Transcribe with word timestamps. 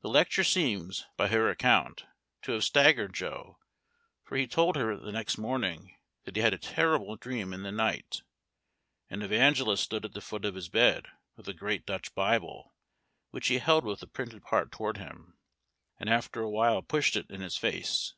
The 0.00 0.08
lecture 0.08 0.42
seems, 0.42 1.04
by 1.18 1.28
her 1.28 1.50
account, 1.50 2.06
to 2.44 2.52
have 2.52 2.64
staggered 2.64 3.12
Joe, 3.12 3.58
for 4.22 4.38
he 4.38 4.46
told 4.46 4.74
her 4.76 4.96
the 4.96 5.12
next 5.12 5.36
morning 5.36 5.98
that 6.24 6.34
he 6.34 6.40
had 6.40 6.54
had 6.54 6.62
a 6.62 6.66
terrible 6.66 7.16
dream 7.16 7.52
in 7.52 7.62
the 7.62 7.70
night. 7.70 8.22
An 9.10 9.20
Evangelist 9.20 9.84
stood 9.84 10.06
at 10.06 10.14
the 10.14 10.22
foot 10.22 10.46
of 10.46 10.54
his 10.54 10.70
bed 10.70 11.08
with 11.36 11.46
a 11.46 11.52
great 11.52 11.84
Dutch 11.84 12.14
Bible, 12.14 12.72
which 13.32 13.48
he 13.48 13.58
held 13.58 13.84
with 13.84 14.00
the 14.00 14.06
printed 14.06 14.42
part 14.42 14.72
toward 14.72 14.96
him, 14.96 15.36
and 16.00 16.08
after 16.08 16.40
a 16.40 16.48
while 16.48 16.80
pushed 16.80 17.14
it 17.14 17.28
in 17.28 17.42
his 17.42 17.58
face. 17.58 18.14